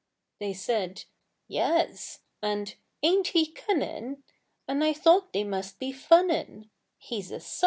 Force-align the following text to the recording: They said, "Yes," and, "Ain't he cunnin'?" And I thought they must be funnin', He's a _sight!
They 0.39 0.53
said, 0.55 1.03
"Yes," 1.47 2.21
and, 2.41 2.73
"Ain't 3.03 3.27
he 3.39 3.45
cunnin'?" 3.51 4.23
And 4.67 4.83
I 4.83 4.93
thought 4.93 5.31
they 5.31 5.43
must 5.43 5.77
be 5.77 5.91
funnin', 5.91 6.71
He's 6.97 7.31
a 7.31 7.35
_sight! 7.35 7.59